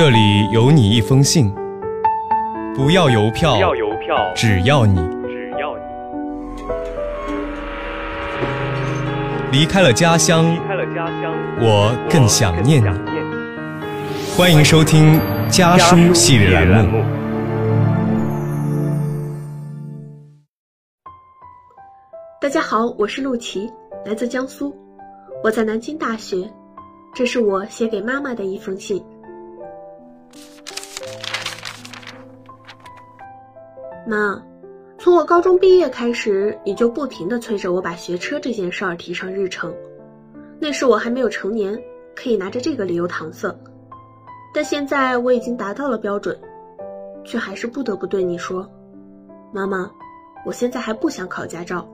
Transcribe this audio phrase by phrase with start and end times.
[0.00, 1.52] 这里有你一封信，
[2.76, 4.94] 不要邮票，要邮票，只要你
[5.26, 5.82] 只要你
[9.50, 12.86] 离开了家乡，离开了家乡，我更想念你。
[14.36, 15.18] 欢迎收听
[15.50, 17.04] 家家书系列栏目。
[22.40, 23.68] 大家好，我是陆琪，
[24.06, 24.72] 来自江苏，
[25.42, 26.48] 我在南京大学，
[27.16, 29.04] 这是我写给妈妈的一封信。
[34.08, 34.42] 妈，
[34.96, 39.70] 从我高中毕业开始，你就不停的催着我把学车这件事儿提上日程。
[40.58, 41.78] 那时我还没有成年，
[42.16, 43.54] 可以拿着这个理由搪塞。
[44.54, 46.34] 但现在我已经达到了标准，
[47.22, 48.66] 却还是不得不对你说，
[49.52, 49.90] 妈妈，
[50.46, 51.86] 我现在还不想考驾照。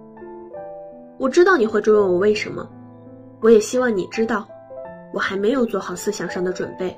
[1.19, 2.65] 我知道你会追问我为什么，
[3.41, 4.47] 我也希望你知道，
[5.13, 6.97] 我还没有做好思想上的准备。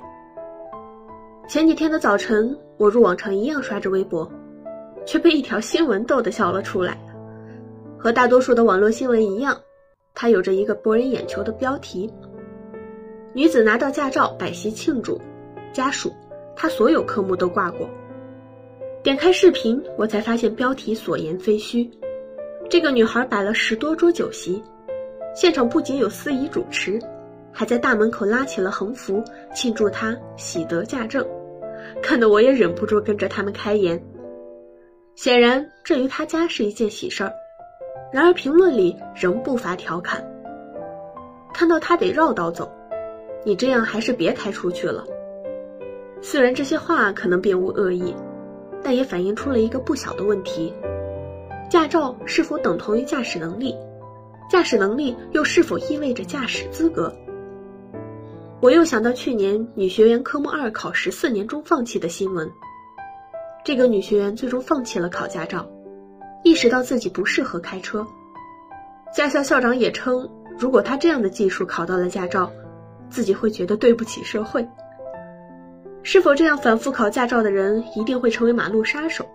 [1.48, 4.30] 前几天的早晨，我如往常一样刷着微博，
[5.07, 6.99] 却被一条新闻逗得笑了出来。
[7.96, 9.59] 和大多数的网络新闻一样，
[10.15, 12.13] 它有着一个博人眼球的标题：
[13.32, 15.21] 女子拿到驾照摆席庆祝，
[15.73, 16.13] 家属
[16.54, 17.88] 她所有科目都挂过。
[19.02, 21.88] 点开视频，我才发现标题所言非虚。
[22.68, 24.63] 这个女孩摆了十多桌酒席，
[25.35, 26.98] 现场不仅有司仪主持，
[27.52, 29.23] 还在大门口拉起了横幅
[29.54, 31.24] 庆祝她喜得驾证，
[32.02, 34.01] 看得我也忍不住跟着他们开言。
[35.17, 37.33] 显然，这于他家是一件喜事儿，
[38.13, 40.23] 然而评论里仍不乏调侃。
[41.55, 42.71] 看到他得绕道走，
[43.43, 45.03] 你这样还是别开出去了。
[46.21, 48.15] 虽然这些话可能并无恶意，
[48.83, 50.71] 但也反映出了一个不小的问题。
[51.71, 53.75] 驾照是否等同于驾驶能力？
[54.51, 57.11] 驾驶能力又是否意味着驾驶资格？
[58.61, 62.47] 我又想到去年女学员科目二考十四年中放弃的新闻。
[63.67, 65.69] 这个女学员最终放弃了考驾照，
[66.44, 68.06] 意识到自己不适合开车。
[69.12, 72.53] 驾校校长也称，如果她这样的技术考到了驾照，
[73.10, 74.65] 自己会觉得对不起社会。
[76.05, 79.26] 是否这样反复考驾照的人一定会成为马路杀手？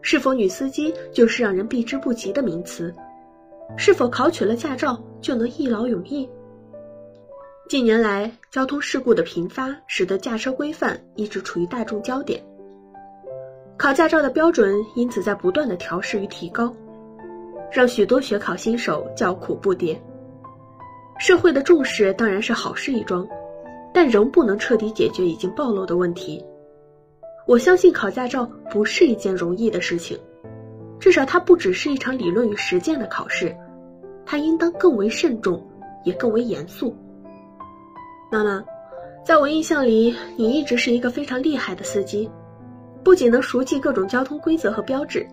[0.00, 2.94] 是否女司机就是让人避之不及的名词？
[3.76, 6.30] 是否考取了驾照就能一劳永逸？
[7.68, 12.40] 近年来，交通事故的频发使得驾车规范一直处于大众焦点，
[13.78, 16.72] 考驾照的标准因此在不断的调试与提高，
[17.70, 19.96] 让许多学考新手叫苦不迭。
[21.18, 23.26] 社会的重视当然是好事一桩，
[23.92, 26.42] 但仍不能彻底解决已经暴露的问题。
[27.46, 30.18] 我相信考驾照不是一件容易的事情，
[30.98, 33.54] 至少它不只是一场理论与实践的考试，
[34.24, 35.62] 它应当更为慎重，
[36.02, 36.96] 也更为严肃。
[38.32, 38.64] 妈妈，
[39.24, 42.28] 在我印象里，你一直是一个非常厉害的司机，
[43.06, 45.24] 不仅能熟记各种交通规则和标志，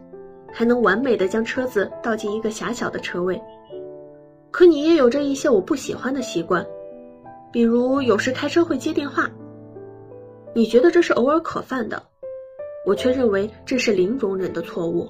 [0.54, 3.42] 还能完美的将车子倒进一个狭小的车位。
[4.52, 6.64] 可你也有着一些我不喜欢的习惯，
[7.52, 9.28] 比如有时开车会接电话。
[10.54, 12.00] 你觉得这是偶尔可犯的，
[12.86, 15.10] 我却认为这是零容忍的错误。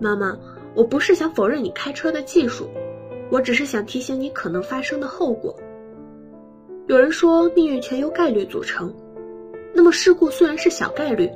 [0.00, 0.34] 妈妈，
[0.74, 2.70] 我不是想否认你开车的技术，
[3.30, 5.54] 我只是想提醒你可能发生的后果。
[6.86, 8.90] 有人说命运全由概率组成，
[9.74, 11.28] 那么事故虽然是小概率，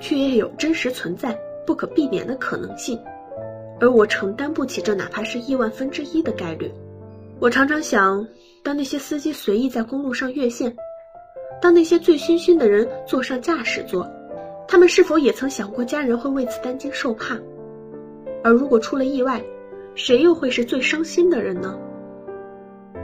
[0.00, 2.98] 却也有真实存在、不可避免的可能性，
[3.78, 6.72] 而我承担不起这哪怕是亿万分之一的概率。
[7.38, 8.26] 我常常想，
[8.62, 10.74] 当那些司机随意在公路上越线。
[11.60, 14.08] 当那些醉醺醺的人坐上驾驶座，
[14.66, 17.38] 他们是否也曾想过家人会为此担惊受怕？
[18.42, 19.40] 而如果出了意外，
[19.94, 21.78] 谁又会是最伤心的人呢？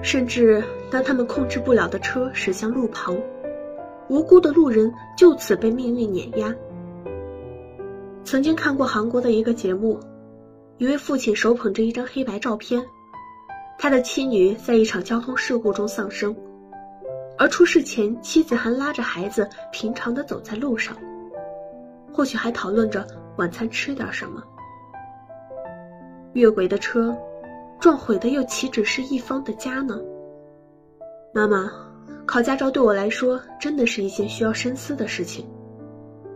[0.03, 3.17] 甚至当他们控制不了的车驶向路旁，
[4.09, 6.55] 无辜的路人就此被命运碾压。
[8.25, 9.99] 曾经看过韩国的一个节目，
[10.79, 12.85] 一位父亲手捧着一张黑白照片，
[13.79, 16.35] 他的妻女在一场交通事故中丧生。
[17.39, 20.97] 而出事前，妻子还拉着孩子平常的走在路上，
[22.13, 23.07] 或许还讨论着
[23.37, 24.43] 晚餐吃点什么。
[26.33, 27.17] 越轨的车，
[27.79, 30.01] 撞毁的又岂止是一方的家呢？
[31.33, 31.71] 妈妈，
[32.29, 35.49] 考驾照对我来说真的是一件需要深思的事情。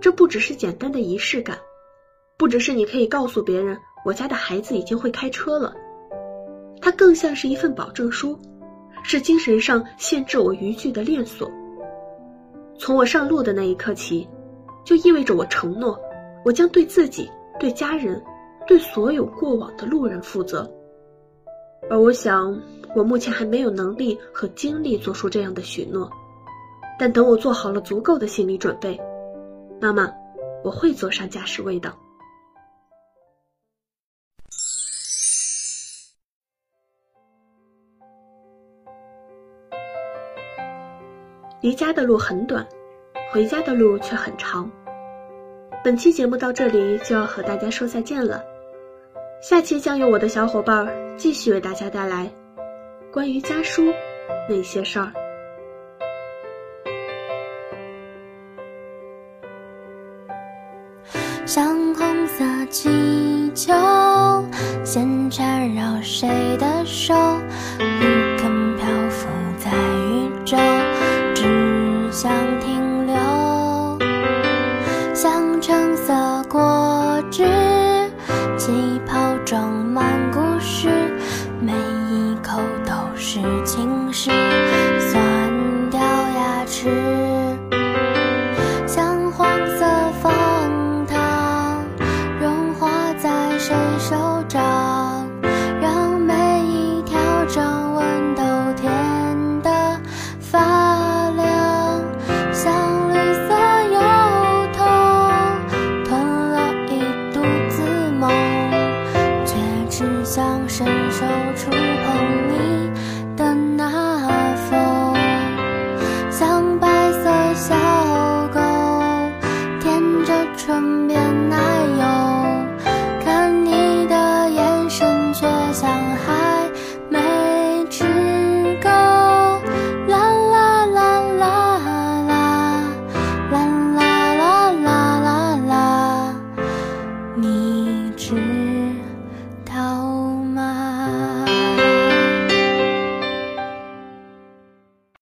[0.00, 1.59] 这不只是简单的仪式感，
[2.39, 5.75] 不只是你可以告诉别人我家的孩子已经会开车了，
[6.81, 8.39] 它更像是一份保证书。
[9.05, 11.50] 是精神上限制我逾矩的链锁。
[12.79, 14.27] 从我上路的那一刻起，
[14.85, 15.99] 就意味着我承诺，
[16.44, 17.29] 我将对自己、
[17.59, 18.23] 对家人、
[18.65, 20.73] 对所有过往的路人负责。
[21.91, 22.56] 而我想，
[22.94, 26.11] 我目前还没有能力和精力做出这样的许诺。
[26.99, 29.00] 但等我做好了足够的心理准备，
[29.81, 30.12] 那么
[30.62, 31.93] 我会坐上驾驶位的。
[41.61, 42.67] 离家的路很短，
[43.33, 44.71] 回家的路却很长。
[45.83, 48.44] 本期节目到这里就要和大家说再见了，
[49.41, 52.33] 下期将由我的小伙伴继续为大家带来
[53.12, 53.93] 关于家书
[54.49, 55.12] 那些事儿。
[61.44, 62.88] 像红色气
[63.55, 63.75] 球，
[64.82, 66.26] 线缠绕谁
[66.56, 67.12] 的手，
[67.76, 67.85] 不
[68.38, 69.70] 肯漂浮在
[70.08, 70.56] 宇宙，
[71.35, 73.15] 只想停留。
[75.12, 77.44] 像橙色果汁，
[78.56, 78.73] 气
[79.06, 80.41] 泡装满故